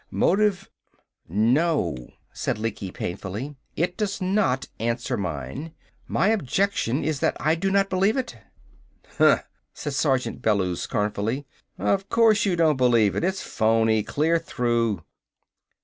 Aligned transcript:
Motive" 0.09 0.67
"No," 1.29 1.95
said 2.33 2.57
Lecky 2.57 2.89
painfully. 2.89 3.55
"It 3.75 3.97
does 3.97 4.19
not 4.19 4.67
answer 4.79 5.15
mine. 5.15 5.73
My 6.07 6.29
objection 6.29 7.03
is 7.03 7.19
that 7.19 7.37
I 7.39 7.53
do 7.53 7.69
not 7.69 7.91
believe 7.91 8.17
it." 8.17 8.35
"Huh!" 9.19 9.43
said 9.75 9.93
Sergeant 9.93 10.41
Bellews 10.41 10.81
scornfully. 10.81 11.45
"O' 11.77 11.99
course, 12.09 12.47
you 12.47 12.55
don't 12.55 12.77
believe 12.77 13.15
it! 13.15 13.23
It's 13.23 13.43
phoney 13.43 14.01
clear 14.01 14.39
through!" 14.39 15.03